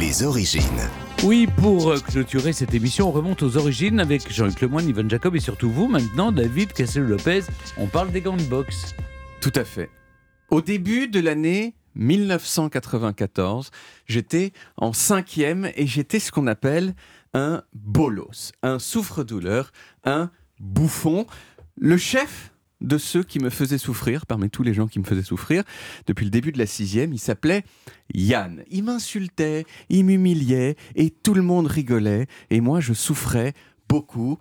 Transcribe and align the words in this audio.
Les 0.00 0.24
origines. 0.24 0.62
Oui, 1.22 1.46
pour 1.46 1.92
euh, 1.92 1.98
clôturer 1.98 2.52
cette 2.52 2.74
émission, 2.74 3.08
on 3.08 3.12
remonte 3.12 3.44
aux 3.44 3.56
origines 3.56 4.00
avec 4.00 4.32
Jean-Luc 4.32 4.60
Lemoyne, 4.60 4.88
Yvonne 4.88 5.08
Jacob 5.08 5.36
et 5.36 5.40
surtout 5.40 5.70
vous, 5.70 5.86
maintenant, 5.86 6.32
David 6.32 6.72
Cassel-Lopez. 6.72 7.42
On 7.78 7.86
parle 7.86 8.10
des 8.10 8.20
gants 8.20 8.36
de 8.36 8.42
boxe. 8.42 8.94
Tout 9.40 9.52
à 9.54 9.64
fait. 9.64 9.90
Au 10.50 10.60
début 10.62 11.06
de 11.06 11.20
l'année 11.20 11.74
1994, 11.94 13.70
j'étais 14.06 14.52
en 14.76 14.92
cinquième 14.92 15.70
et 15.76 15.86
j'étais 15.86 16.18
ce 16.18 16.32
qu'on 16.32 16.48
appelle 16.48 16.94
un 17.32 17.62
bolos, 17.72 18.52
un 18.64 18.80
souffre-douleur, 18.80 19.70
un 20.04 20.30
bouffon. 20.58 21.26
Le 21.76 21.96
chef 21.98 22.52
de 22.84 22.98
ceux 22.98 23.22
qui 23.22 23.38
me 23.38 23.50
faisaient 23.50 23.78
souffrir, 23.78 24.26
parmi 24.26 24.50
tous 24.50 24.62
les 24.62 24.74
gens 24.74 24.86
qui 24.86 24.98
me 24.98 25.04
faisaient 25.04 25.22
souffrir, 25.22 25.64
depuis 26.06 26.24
le 26.24 26.30
début 26.30 26.52
de 26.52 26.58
la 26.58 26.66
sixième, 26.66 27.12
il 27.12 27.18
s'appelait 27.18 27.64
Yann. 28.12 28.62
Il 28.70 28.84
m'insultait, 28.84 29.64
il 29.88 30.04
m'humiliait, 30.04 30.76
et 30.94 31.10
tout 31.10 31.34
le 31.34 31.42
monde 31.42 31.66
rigolait, 31.66 32.26
et 32.50 32.60
moi 32.60 32.80
je 32.80 32.92
souffrais 32.92 33.54
beaucoup, 33.88 34.38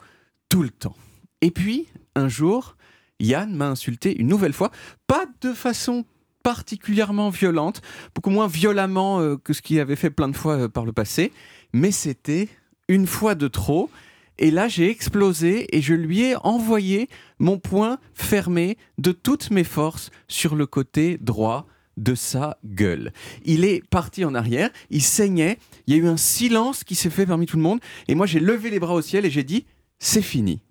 tout 0.50 0.64
le 0.64 0.70
temps. 0.70 0.96
Et 1.42 1.52
puis, 1.52 1.88
un 2.16 2.28
jour, 2.28 2.76
Yann 3.20 3.56
m'a 3.56 3.70
insulté 3.70 4.16
une 4.20 4.28
nouvelle 4.28 4.54
fois, 4.54 4.72
pas 5.08 5.26
de 5.42 5.54
façon 5.54 6.06
particulièrement 6.44 7.30
violente, 7.30 7.82
beaucoup 8.14 8.30
moins 8.30 8.48
violemment 8.48 9.22
euh, 9.22 9.38
que 9.38 9.54
ce 9.54 9.62
qu'il 9.62 9.80
avait 9.80 9.96
fait 9.96 10.10
plein 10.10 10.28
de 10.28 10.36
fois 10.36 10.54
euh, 10.54 10.68
par 10.68 10.86
le 10.86 10.92
passé, 10.92 11.32
mais 11.74 11.92
c'était 11.92 12.50
une 12.90 13.08
fois 13.08 13.36
de 13.36 13.48
trop, 13.48 13.90
et 14.38 14.52
là, 14.52 14.68
j'ai 14.68 14.90
explosé 14.90 15.76
et 15.76 15.82
je 15.82 15.94
lui 15.94 16.22
ai 16.22 16.36
envoyé 16.38 17.08
mon 17.40 17.60
poing 17.60 18.00
fermé 18.14 18.78
de 18.98 19.12
toutes 19.12 19.52
mes 19.52 19.64
forces 19.64 20.10
sur 20.28 20.56
le 20.56 20.66
côté 20.66 21.18
droit 21.20 21.68
de 21.98 22.16
sa 22.16 22.58
gueule. 22.66 23.14
Il 23.46 23.66
est 23.66 23.88
parti 23.88 24.26
en 24.26 24.34
arrière, 24.34 24.72
il 24.90 25.04
saignait, 25.04 25.60
il 25.86 25.96
y 25.96 26.00
a 26.00 26.02
eu 26.02 26.08
un 26.08 26.18
silence 26.18 26.84
qui 26.84 26.96
s'est 26.96 27.12
fait 27.12 27.28
parmi 27.28 27.46
tout 27.46 27.58
le 27.58 27.64
monde, 27.64 27.80
et 28.08 28.16
moi 28.16 28.26
j'ai 28.26 28.40
levé 28.40 28.72
les 28.72 28.80
bras 28.80 28.96
au 28.96 29.02
ciel 29.02 29.26
et 29.26 29.30
j'ai 29.30 29.44
dit, 29.44 29.66
c'est 30.00 30.24
fini. 30.24 30.62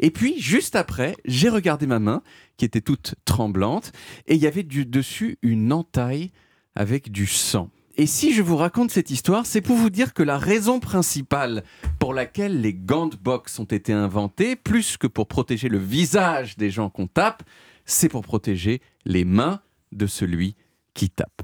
Et 0.00 0.10
puis, 0.10 0.40
juste 0.40 0.76
après, 0.76 1.16
j'ai 1.24 1.48
regardé 1.48 1.86
ma 1.86 1.98
main, 1.98 2.22
qui 2.56 2.64
était 2.64 2.80
toute 2.80 3.14
tremblante, 3.24 3.92
et 4.26 4.34
il 4.34 4.40
y 4.40 4.46
avait 4.46 4.62
du 4.62 4.84
dessus 4.86 5.38
une 5.42 5.72
entaille 5.72 6.30
avec 6.74 7.10
du 7.12 7.26
sang. 7.26 7.70
Et 7.96 8.06
si 8.06 8.32
je 8.32 8.42
vous 8.42 8.56
raconte 8.56 8.90
cette 8.90 9.10
histoire, 9.10 9.46
c'est 9.46 9.60
pour 9.60 9.76
vous 9.76 9.90
dire 9.90 10.14
que 10.14 10.24
la 10.24 10.36
raison 10.36 10.80
principale 10.80 11.62
pour 12.04 12.12
laquelle 12.12 12.60
les 12.60 12.74
gants 12.74 13.06
de 13.06 13.16
boxe 13.16 13.58
ont 13.58 13.64
été 13.64 13.90
inventés, 13.90 14.56
plus 14.56 14.98
que 14.98 15.06
pour 15.06 15.26
protéger 15.26 15.70
le 15.70 15.78
visage 15.78 16.58
des 16.58 16.68
gens 16.68 16.90
qu'on 16.90 17.06
tape, 17.06 17.42
c'est 17.86 18.10
pour 18.10 18.20
protéger 18.20 18.82
les 19.06 19.24
mains 19.24 19.62
de 19.90 20.06
celui 20.06 20.54
qui 20.92 21.08
tape. 21.08 21.40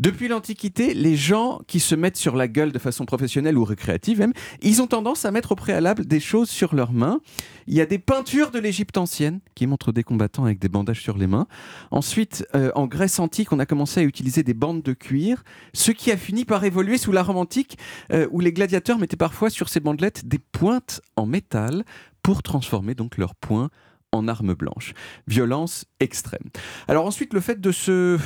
Depuis 0.00 0.28
l'Antiquité, 0.28 0.94
les 0.94 1.16
gens 1.16 1.60
qui 1.66 1.80
se 1.80 1.96
mettent 1.96 2.16
sur 2.16 2.36
la 2.36 2.46
gueule 2.46 2.70
de 2.70 2.78
façon 2.78 3.04
professionnelle 3.04 3.58
ou 3.58 3.64
récréative 3.64 4.20
même, 4.20 4.32
ils 4.62 4.80
ont 4.80 4.86
tendance 4.86 5.24
à 5.24 5.32
mettre 5.32 5.50
au 5.50 5.54
préalable 5.56 6.06
des 6.06 6.20
choses 6.20 6.48
sur 6.48 6.76
leurs 6.76 6.92
mains. 6.92 7.20
Il 7.66 7.74
y 7.74 7.80
a 7.80 7.86
des 7.86 7.98
peintures 7.98 8.52
de 8.52 8.60
l'Égypte 8.60 8.96
ancienne 8.96 9.40
qui 9.56 9.66
montrent 9.66 9.90
des 9.90 10.04
combattants 10.04 10.44
avec 10.44 10.60
des 10.60 10.68
bandages 10.68 11.02
sur 11.02 11.18
les 11.18 11.26
mains. 11.26 11.48
Ensuite, 11.90 12.46
euh, 12.54 12.70
en 12.76 12.86
Grèce 12.86 13.18
antique, 13.18 13.50
on 13.52 13.58
a 13.58 13.66
commencé 13.66 13.98
à 13.98 14.04
utiliser 14.04 14.44
des 14.44 14.54
bandes 14.54 14.82
de 14.82 14.92
cuir, 14.92 15.42
ce 15.74 15.90
qui 15.90 16.12
a 16.12 16.16
fini 16.16 16.44
par 16.44 16.62
évoluer 16.62 16.96
sous 16.96 17.10
la 17.10 17.24
Rome 17.24 17.38
antique, 17.38 17.76
euh, 18.12 18.28
où 18.30 18.38
les 18.38 18.52
gladiateurs 18.52 19.00
mettaient 19.00 19.16
parfois 19.16 19.50
sur 19.50 19.68
ces 19.68 19.80
bandelettes 19.80 20.28
des 20.28 20.38
pointes 20.38 21.00
en 21.16 21.26
métal 21.26 21.84
pour 22.22 22.44
transformer 22.44 22.94
donc 22.94 23.16
leurs 23.16 23.34
poings 23.34 23.68
en 24.12 24.28
armes 24.28 24.54
blanches. 24.54 24.94
Violence 25.26 25.86
extrême. 25.98 26.50
Alors 26.86 27.04
ensuite, 27.04 27.34
le 27.34 27.40
fait 27.40 27.60
de 27.60 27.72
se 27.72 28.16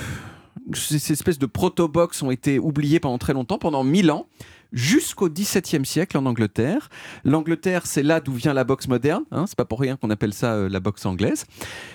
ces 0.75 1.13
espèces 1.13 1.39
de 1.39 1.47
proto-box 1.47 2.23
ont 2.23 2.31
été 2.31 2.59
oubliées 2.59 3.01
pendant 3.01 3.19
très 3.19 3.33
longtemps, 3.33 3.59
pendant 3.59 3.85
mille 3.85 4.11
ans, 4.11 4.27
jusqu'au 4.73 5.29
XVIIe 5.29 5.85
siècle 5.85 6.17
en 6.17 6.27
Angleterre. 6.27 6.89
L'Angleterre, 7.25 7.87
c'est 7.87 8.03
là 8.03 8.21
d'où 8.21 8.33
vient 8.33 8.55
la 8.55 8.65
boxe 8.65 8.89
moderne. 8.89 9.25
Hein, 9.31 9.45
c'est 9.47 9.57
pas 9.57 9.65
pour 9.65 9.81
rien 9.81 9.97
qu'on 9.97 10.11
appelle 10.11 10.33
ça 10.33 10.55
euh, 10.55 10.69
la 10.69 10.81
boxe 10.81 11.05
anglaise. 11.07 11.45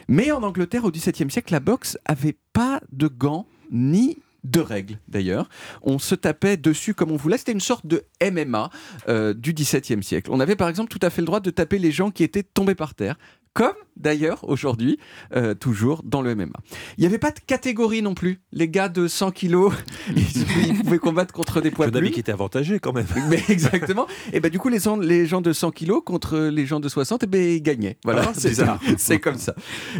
Mais 0.08 0.32
en 0.32 0.44
Angleterre, 0.44 0.86
au 0.86 0.92
XVIIe 0.92 1.30
siècle, 1.32 1.52
la 1.52 1.60
boxe 1.60 1.98
avait 2.06 2.38
pas 2.54 2.82
de 2.92 3.08
gants 3.08 3.48
ni 3.72 4.18
de 4.44 4.60
règles 4.60 5.00
d'ailleurs. 5.08 5.50
On 5.82 6.00
se 6.00 6.16
tapait 6.16 6.58
dessus 6.58 6.94
comme 6.94 7.12
on 7.12 7.18
voulait. 7.18 7.38
C'était 7.38 7.52
une 7.52 7.60
sorte 7.60 7.86
de 7.86 8.04
MMA 8.22 8.70
euh, 9.10 9.34
du 9.34 9.54
XVIIe 9.54 10.04
siècle. 10.04 10.30
On 10.32 10.40
avait 10.40 10.56
par 10.56 10.70
exemple 10.70 10.90
tout 10.90 11.00
à 11.06 11.10
fait 11.10 11.22
le 11.22 11.26
droit 11.26 11.40
de 11.40 11.50
taper 11.50 11.80
les 11.80 11.92
gens 11.92 12.12
qui 12.12 12.24
étaient 12.24 12.44
tombés 12.44 12.76
par 12.76 12.96
terre 12.96 13.18
comme 13.58 13.74
d'ailleurs 13.96 14.48
aujourd'hui, 14.48 15.00
euh, 15.36 15.56
toujours 15.56 16.04
dans 16.04 16.22
le 16.22 16.36
MMA. 16.36 16.60
Il 17.00 17.02
n'y 17.02 17.08
avait 17.08 17.18
pas 17.18 17.32
de 17.32 17.40
catégorie 17.40 18.04
non 18.04 18.14
plus. 18.14 18.40
Les 18.52 18.70
gars 18.70 18.88
de 18.88 19.08
100 19.08 19.32
kilos, 19.32 19.74
ils, 20.16 20.76
pouvaient 20.84 21.00
combattre 21.00 21.34
contre 21.34 21.60
des 21.60 21.72
poids 21.72 21.90
plumes. 21.90 22.12
qui 22.12 22.20
était 22.20 22.32
avantagé 22.32 22.80
quand 22.80 22.94
même. 22.94 23.08
Mais 23.30 23.44
exactement. 23.50 24.06
Et 24.32 24.42
ben 24.42 24.52
du 24.52 24.60
coup, 24.60 24.70
les, 24.70 24.78
les 25.02 25.26
gens 25.26 25.42
de 25.42 25.52
100 25.52 25.72
kilos 25.72 26.04
contre 26.06 26.38
les 26.38 26.68
gens 26.68 26.80
de 26.80 26.88
60, 26.88 27.24
et 27.24 27.26
ben, 27.26 27.42
ils 27.42 27.64
gagnaient. 27.64 27.98
Voilà, 28.04 28.26
ah, 28.28 28.32
c'est 28.36 28.54
ça. 28.54 28.80
c'est 29.00 29.20
comme 29.20 29.40
ça. 29.40 29.56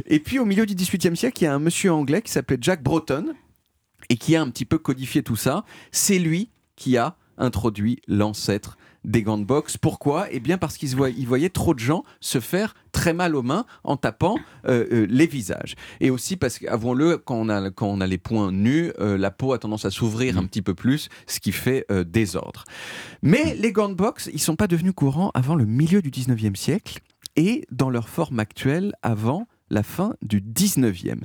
Et 0.06 0.20
puis 0.20 0.38
au 0.38 0.46
milieu 0.46 0.68
du 0.68 0.76
18e 0.76 1.16
siècle, 1.16 1.42
il 1.42 1.46
y 1.46 1.48
a 1.48 1.56
un 1.56 1.60
monsieur 1.60 1.92
anglais 1.92 2.22
qui 2.22 2.32
s'appelait 2.32 2.60
Jack 2.62 2.84
Broughton 2.84 3.34
et 4.10 4.18
qui 4.18 4.36
a 4.36 4.42
un 4.44 4.52
petit 4.52 4.66
peu 4.66 4.78
codifié 4.78 5.24
tout 5.24 5.36
ça. 5.36 5.66
C'est 5.92 6.20
lui 6.20 6.52
qui 6.76 6.96
a 6.96 7.18
introduit 7.40 8.02
l'ancêtre 8.08 8.78
des 9.08 9.24
gants 9.24 9.38
de 9.38 9.46
boxe. 9.46 9.78
Pourquoi? 9.78 10.28
Eh 10.32 10.40
bien 10.40 10.60
parce 10.60 10.78
qu'ils 10.78 10.96
voyaient 10.96 11.50
trop 11.50 11.74
de 11.74 11.80
gens 11.80 12.04
se 12.20 12.40
faire 12.40 12.76
très 12.92 13.14
mal 13.14 13.36
aux 13.36 13.42
mains 13.42 13.66
en 13.84 13.98
tapant 13.98 14.38
euh, 14.66 14.86
euh, 14.92 15.08
les 15.10 15.26
visages. 15.26 15.76
Et 16.02 16.10
aussi 16.10 16.36
parce 16.36 16.60
qu'avons-le, 16.60 17.18
quand, 17.18 17.36
on 17.36 17.50
a, 17.50 17.72
quand 17.72 17.88
on 17.88 18.02
a 18.02 18.08
les 18.08 18.18
poings 18.18 18.52
nus, 18.52 18.92
euh, 19.00 19.18
la 19.18 19.32
peau 19.32 19.54
a 19.54 19.60
tendance 19.60 19.86
à 19.86 19.92
s'ouvrir 19.92 20.38
un 20.38 20.44
mm. 20.44 20.48
petit 20.48 20.62
peu 20.62 20.76
plus, 20.76 21.10
ce 21.26 21.40
qui 21.40 21.52
fait 21.52 21.86
désordre. 22.06 22.66
Mais 23.22 23.56
les 23.56 23.72
gants 23.72 23.90
de 23.90 23.94
boxe, 23.94 24.30
ils 24.34 24.42
sont 24.42 24.56
pas 24.56 24.68
devenus 24.68 24.94
courants 24.94 25.32
avant 25.34 25.56
le 25.56 25.66
milieu 25.66 26.02
du 26.02 26.10
19e 26.10 26.56
siècle 26.56 27.00
et 27.36 27.66
dans 27.72 27.90
leur 27.90 28.10
forme 28.10 28.40
actuelle 28.40 28.94
avant 29.04 29.48
la 29.70 29.84
fin 29.84 30.16
du 30.22 30.42
19e. 30.42 31.22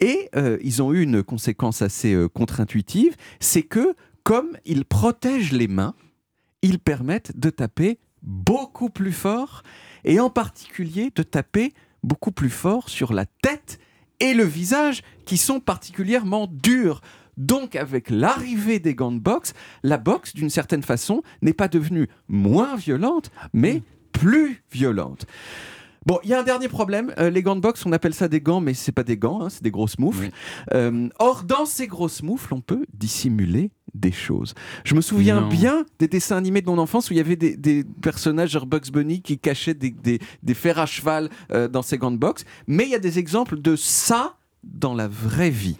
Et 0.00 0.30
ils 0.62 0.82
ont 0.82 0.92
eu 0.92 1.02
une 1.02 1.22
conséquence 1.22 1.82
assez 1.82 2.16
contre-intuitive, 2.32 3.14
c'est 3.40 3.62
que 3.62 3.94
comme 4.22 4.56
ils 4.64 4.84
protègent 4.84 5.52
les 5.52 5.68
mains, 5.68 5.94
ils 6.62 6.78
permettent 6.78 7.38
de 7.38 7.50
taper 7.50 7.98
beaucoup 8.22 8.90
plus 8.90 9.12
fort 9.12 9.62
et 10.04 10.20
en 10.20 10.30
particulier 10.30 11.12
de 11.14 11.22
taper 11.22 11.72
beaucoup 12.02 12.32
plus 12.32 12.50
fort 12.50 12.88
sur 12.88 13.12
la 13.12 13.26
tête 13.26 13.78
et 14.20 14.34
le 14.34 14.44
visage 14.44 15.02
qui 15.24 15.36
sont 15.36 15.60
particulièrement 15.60 16.46
durs. 16.46 17.00
Donc 17.36 17.76
avec 17.76 18.08
l'arrivée 18.08 18.78
des 18.78 18.94
gants 18.94 19.12
de 19.12 19.18
boxe, 19.18 19.52
la 19.82 19.98
boxe 19.98 20.34
d'une 20.34 20.50
certaine 20.50 20.82
façon 20.82 21.22
n'est 21.42 21.52
pas 21.52 21.68
devenue 21.68 22.08
moins 22.28 22.76
violente 22.76 23.30
mais 23.52 23.82
plus 24.12 24.62
violente. 24.72 25.26
Bon, 26.06 26.20
il 26.22 26.30
y 26.30 26.34
a 26.34 26.38
un 26.38 26.44
dernier 26.44 26.68
problème. 26.68 27.12
Euh, 27.18 27.30
les 27.30 27.42
gants 27.42 27.56
de 27.56 27.60
boxe, 27.60 27.84
on 27.84 27.90
appelle 27.90 28.14
ça 28.14 28.28
des 28.28 28.40
gants, 28.40 28.60
mais 28.60 28.74
c'est 28.74 28.92
pas 28.92 29.02
des 29.02 29.16
gants, 29.16 29.42
hein, 29.42 29.50
c'est 29.50 29.64
des 29.64 29.72
grosses 29.72 29.98
moufles. 29.98 30.30
Euh, 30.72 31.08
or, 31.18 31.42
dans 31.42 31.66
ces 31.66 31.88
grosses 31.88 32.22
moufles, 32.22 32.54
on 32.54 32.60
peut 32.60 32.86
dissimuler 32.94 33.72
des 33.92 34.12
choses. 34.12 34.54
Je 34.84 34.94
me 34.94 35.00
souviens 35.00 35.42
bien 35.42 35.84
des 35.98 36.06
dessins 36.06 36.36
animés 36.36 36.60
de 36.60 36.66
mon 36.66 36.78
enfance 36.78 37.10
où 37.10 37.12
il 37.12 37.16
y 37.16 37.20
avait 37.20 37.34
des, 37.34 37.84
personnages 38.02 38.50
genre 38.50 38.66
Bugs 38.66 38.92
Bunny 38.92 39.20
qui 39.20 39.38
cachaient 39.38 39.74
des, 39.74 40.54
fers 40.54 40.78
à 40.78 40.86
cheval 40.86 41.28
euh, 41.50 41.66
dans 41.66 41.82
ces 41.82 41.98
gants 41.98 42.12
de 42.12 42.18
boxe. 42.18 42.44
Mais 42.68 42.84
il 42.84 42.90
y 42.90 42.94
a 42.94 43.00
des 43.00 43.18
exemples 43.18 43.60
de 43.60 43.74
ça 43.74 44.36
dans 44.62 44.94
la 44.94 45.08
vraie 45.08 45.50
vie. 45.50 45.76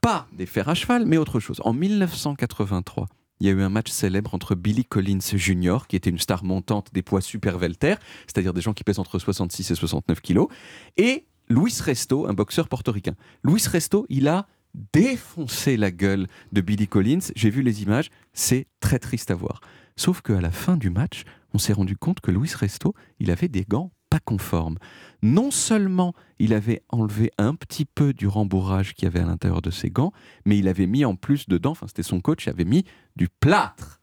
Pas 0.00 0.26
des 0.32 0.46
fers 0.46 0.68
à 0.68 0.74
cheval, 0.74 1.04
mais 1.06 1.18
autre 1.18 1.38
chose. 1.38 1.60
En 1.64 1.72
1983, 1.72 3.06
il 3.40 3.46
y 3.46 3.50
a 3.50 3.52
eu 3.52 3.62
un 3.62 3.68
match 3.68 3.90
célèbre 3.90 4.34
entre 4.34 4.54
Billy 4.54 4.84
Collins 4.84 5.20
Jr., 5.20 5.78
qui 5.88 5.96
était 5.96 6.10
une 6.10 6.18
star 6.18 6.44
montante 6.44 6.88
des 6.92 7.02
poids 7.02 7.20
super 7.20 7.58
velter, 7.58 7.94
c'est-à-dire 8.26 8.52
des 8.52 8.60
gens 8.60 8.72
qui 8.72 8.84
pèsent 8.84 8.98
entre 8.98 9.18
66 9.18 9.70
et 9.70 9.74
69 9.74 10.20
kilos, 10.20 10.48
et 10.96 11.26
Luis 11.48 11.74
Resto, 11.80 12.26
un 12.26 12.34
boxeur 12.34 12.68
portoricain. 12.68 13.14
Luis 13.42 13.62
Resto, 13.66 14.06
il 14.08 14.28
a 14.28 14.46
défoncé 14.92 15.76
la 15.76 15.90
gueule 15.90 16.26
de 16.52 16.60
Billy 16.60 16.86
Collins. 16.86 17.20
J'ai 17.34 17.50
vu 17.50 17.62
les 17.62 17.82
images, 17.82 18.10
c'est 18.32 18.66
très 18.80 18.98
triste 18.98 19.30
à 19.30 19.34
voir. 19.34 19.60
Sauf 19.96 20.20
qu'à 20.20 20.40
la 20.40 20.50
fin 20.50 20.76
du 20.76 20.90
match, 20.90 21.24
on 21.54 21.58
s'est 21.58 21.72
rendu 21.72 21.96
compte 21.96 22.20
que 22.20 22.30
Luis 22.30 22.52
Resto, 22.54 22.94
il 23.18 23.30
avait 23.30 23.48
des 23.48 23.64
gants 23.64 23.90
pas 24.08 24.20
conforme. 24.20 24.78
Non 25.22 25.50
seulement 25.50 26.14
il 26.38 26.54
avait 26.54 26.82
enlevé 26.88 27.30
un 27.38 27.54
petit 27.54 27.84
peu 27.84 28.12
du 28.12 28.26
rembourrage 28.26 28.94
qu'il 28.94 29.04
y 29.04 29.06
avait 29.06 29.20
à 29.20 29.26
l'intérieur 29.26 29.62
de 29.62 29.70
ses 29.70 29.90
gants, 29.90 30.12
mais 30.44 30.58
il 30.58 30.68
avait 30.68 30.86
mis 30.86 31.04
en 31.04 31.16
plus 31.16 31.48
dedans, 31.48 31.72
enfin 31.72 31.86
c'était 31.86 32.02
son 32.02 32.20
coach, 32.20 32.46
il 32.46 32.50
avait 32.50 32.64
mis 32.64 32.84
du 33.16 33.28
plâtre. 33.28 33.98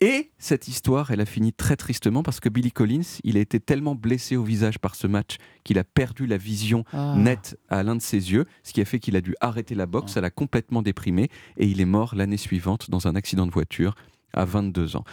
Et 0.00 0.30
cette 0.38 0.68
histoire, 0.68 1.10
elle 1.10 1.20
a 1.20 1.26
fini 1.26 1.52
très 1.52 1.74
tristement 1.74 2.22
parce 2.22 2.38
que 2.38 2.48
Billy 2.48 2.70
Collins, 2.70 3.18
il 3.24 3.36
a 3.36 3.40
été 3.40 3.58
tellement 3.58 3.96
blessé 3.96 4.36
au 4.36 4.44
visage 4.44 4.78
par 4.78 4.94
ce 4.94 5.08
match 5.08 5.38
qu'il 5.64 5.76
a 5.76 5.82
perdu 5.82 6.26
la 6.26 6.36
vision 6.36 6.84
ah. 6.92 7.14
nette 7.16 7.58
à 7.68 7.82
l'un 7.82 7.96
de 7.96 8.02
ses 8.02 8.32
yeux, 8.32 8.44
ce 8.62 8.72
qui 8.72 8.80
a 8.80 8.84
fait 8.84 9.00
qu'il 9.00 9.16
a 9.16 9.20
dû 9.20 9.34
arrêter 9.40 9.74
la 9.74 9.86
boxe, 9.86 10.12
ça 10.12 10.20
l'a 10.20 10.30
complètement 10.30 10.82
déprimé 10.82 11.30
et 11.56 11.66
il 11.66 11.80
est 11.80 11.84
mort 11.84 12.14
l'année 12.14 12.36
suivante 12.36 12.90
dans 12.90 13.08
un 13.08 13.16
accident 13.16 13.44
de 13.44 13.50
voiture 13.50 13.96
à 14.32 14.44
22 14.44 14.96
ans. 14.96 15.04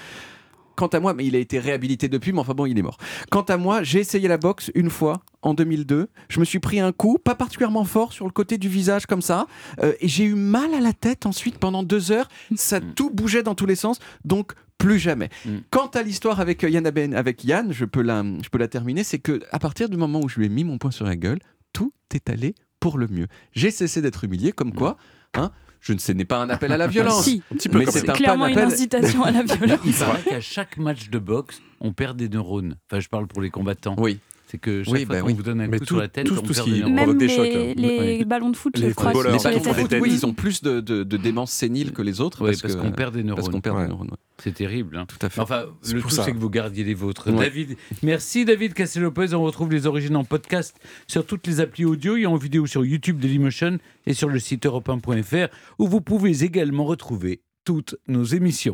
Quant 0.76 0.88
à 0.88 1.00
moi, 1.00 1.14
mais 1.14 1.26
il 1.26 1.36
a 1.36 1.40
été 1.40 1.60
réhabilité 1.60 2.08
depuis, 2.08 2.32
mais 2.34 2.40
enfin 2.40 2.54
bon, 2.54 2.66
il 2.66 2.78
est 2.78 2.82
mort. 2.82 2.98
Quant 3.32 3.42
à 3.44 3.58
moi, 3.58 3.84
j'ai 3.84 4.00
essayé 4.00 4.28
la 4.28 4.38
boxe 4.38 4.72
une 4.76 4.90
fois 4.90 5.22
en 5.42 5.54
2002. 5.54 6.08
Je 6.30 6.40
me 6.40 6.46
suis 6.46 6.60
pris 6.60 6.80
un 6.80 6.92
coup, 6.92 7.18
pas 7.18 7.36
particulièrement 7.36 7.84
fort, 7.86 8.14
sur 8.14 8.26
le 8.26 8.32
côté 8.32 8.58
du 8.58 8.68
visage 8.70 9.06
comme 9.06 9.22
ça, 9.22 9.48
euh, 9.82 9.94
et 10.00 10.08
j'ai 10.08 10.26
eu 10.26 10.36
mal 10.36 10.74
à 10.74 10.80
la 10.80 10.94
tête 10.94 11.26
ensuite 11.26 11.58
pendant 11.58 11.84
deux 11.84 12.12
heures. 12.12 12.28
Ça 12.56 12.80
tout 12.82 13.10
bougeait 13.10 13.44
dans 13.44 13.56
tous 13.56 13.66
les 13.66 13.76
sens, 13.76 14.00
donc 14.24 14.54
plus 14.78 15.00
jamais. 15.00 15.30
Mm. 15.46 15.58
Quant 15.72 15.88
à 15.88 16.02
l'histoire 16.04 16.40
avec 16.40 16.64
euh, 16.64 16.70
Yann, 16.70 16.86
Aben- 16.86 17.14
avec 17.16 17.44
Yann, 17.46 17.72
je 17.72 17.86
peux 17.86 18.02
la, 18.02 18.24
je 18.44 18.50
peux 18.50 18.58
la 18.58 18.68
terminer, 18.68 19.04
c'est 19.04 19.20
que 19.20 19.40
à 19.52 19.60
partir 19.60 19.88
du 19.90 19.98
moment 19.98 20.20
où 20.22 20.28
je 20.30 20.40
lui 20.40 20.48
ai 20.48 20.50
mis 20.50 20.64
mon 20.64 20.78
poing 20.78 20.92
sur 20.92 21.06
la 21.06 21.16
gueule, 21.16 21.40
tout 21.74 21.94
est 22.14 22.30
allé 22.30 22.56
pour 22.80 22.98
le 22.98 23.08
mieux. 23.08 23.28
J'ai 23.54 23.72
cessé 23.72 24.02
d'être 24.02 24.24
humilié, 24.26 24.52
comme 24.52 24.74
quoi, 24.74 24.98
hein, 25.34 25.52
je 25.86 25.94
ne 25.94 26.00
sais, 26.00 26.16
n'est 26.16 26.26
pas 26.26 26.40
un 26.40 26.50
appel 26.50 26.72
à 26.72 26.78
la 26.78 26.88
violence. 26.88 27.24
Si, 27.24 27.44
Un 27.52 27.56
petit 27.56 27.70
peu 27.70 27.78
Mais 27.78 27.86
c'est 27.86 28.10
un 28.10 28.14
clairement 28.14 28.46
pas 28.46 28.52
une 28.52 28.60
incitation 28.60 29.24
à 29.24 29.30
la 29.30 29.44
violence. 29.44 29.80
Il 29.86 29.94
paraît 29.94 30.24
qu'à 30.24 30.42
chaque 30.42 30.78
match 30.78 31.10
de 31.10 31.20
boxe, 31.20 31.62
on 31.80 31.94
perd 31.94 32.18
des 32.18 32.28
neurones. 32.28 32.76
Enfin, 32.90 33.00
je 33.00 33.08
parle 33.08 33.28
pour 33.28 33.40
les 33.40 33.52
combattants. 33.52 33.96
Oui. 34.00 34.20
C'est 34.48 34.60
que 34.60 34.84
chaque 34.84 34.94
Oui, 34.94 35.06
fois 35.06 35.16
bah 35.16 35.22
qu'on 35.22 35.28
oui. 35.28 35.34
vous 35.34 35.44
donne 35.44 35.60
un 35.62 35.68
Mais 35.68 35.80
coup 35.80 35.86
tout- 35.86 35.94
sur 35.96 36.02
la 36.02 36.08
tête, 36.08 36.28
tout- 36.28 36.36
on 36.38 36.42
tout 36.42 36.54
ce 36.54 36.62
perd 36.62 36.68
qui- 36.68 36.84
des 36.84 36.94
provoque 36.96 37.30
chocs, 37.30 37.46
les, 37.46 37.56
hein. 37.72 37.74
les 37.78 38.18
Oui. 38.20 38.26
ballons 38.26 38.50
de 38.52 38.56
foot, 38.56 38.78
Les 38.78 38.94
ballons 38.94 39.22
de 39.22 40.00
oui, 40.00 40.10
ils 40.14 40.26
ont 40.26 40.34
plus 40.34 40.62
de, 40.62 40.80
de, 40.82 41.04
de 41.04 41.18
démence 41.18 41.52
sénile 41.52 41.92
que 41.94 42.02
les 42.02 42.22
autres. 42.22 42.48
Oui, 42.48 42.56
parce, 42.62 42.76
qu'on 42.76 42.92
perd 42.92 43.16
des 43.16 43.24
neurones. 43.24 43.56
Ouais. 43.56 43.72
ouais. 43.72 44.08
C'est 44.38 44.54
terrible. 44.54 44.98
hein. 44.98 45.06
Tout 45.08 45.18
à 45.26 45.30
fait. 45.30 45.42
Enfin, 45.42 45.66
le 45.92 46.02
tout, 46.02 46.10
c'est 46.10 46.32
que 46.32 46.38
vous 46.38 46.50
gardiez 46.50 46.84
les 46.84 46.94
vôtres. 46.94 47.32
Ouais. 47.32 47.46
David, 47.46 47.76
merci 48.04 48.46
David 48.46 48.74
Cassé-Lopez. 48.74 49.34
On 49.34 49.44
retrouve 49.44 49.72
les 49.72 49.88
origines 49.88 50.16
en 50.16 50.24
podcast 50.26 50.76
sur 51.08 51.26
toutes 51.26 51.48
les 51.48 51.60
applis 51.60 51.86
audio 51.86 52.16
et 52.18 52.26
en 52.26 52.36
vidéo 52.36 52.66
sur 52.68 52.86
YouTube 52.86 53.20
Dailymotion 53.20 53.78
et 54.06 54.14
sur 54.14 54.30
le 54.30 54.40
site 54.40 54.66
europe1.fr 54.66 55.48
où 55.80 55.88
vous 55.88 56.02
pouvez 56.02 56.44
également 56.44 56.86
retrouver 56.86 57.42
toutes 57.64 57.96
nos 58.08 58.24
émissions. 58.26 58.74